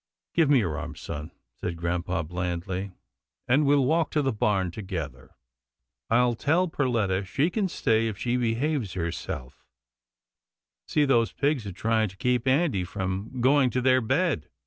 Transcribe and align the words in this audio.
""Give 0.33 0.49
me 0.49 0.57
your 0.57 0.79
arm, 0.79 0.95
son," 0.95 1.31
said 1.53 1.77
grampa 1.77 2.23
blandly," 2.23 2.91
and 3.47 3.67
we'll 3.67 3.85
walk 3.85 4.09
to 4.13 4.23
the 4.23 4.33
barn 4.33 4.71
together. 4.71 5.35
I'll 6.09 6.33
tell 6.33 6.67
Per 6.67 6.89
letta 6.89 7.23
she 7.23 7.51
can 7.51 7.67
stay 7.67 8.07
if 8.07 8.17
she 8.17 8.35
behaves 8.35 8.93
herself— 8.93 9.63
see 10.87 11.05
those 11.05 11.31
pigs 11.33 11.67
are 11.67 11.71
trying 11.71 12.09
to 12.09 12.17
keep 12.17 12.47
Andy 12.47 12.83
from 12.83 13.41
going 13.41 13.69
to 13.69 13.79
their 13.79 14.01
bed. 14.01 14.49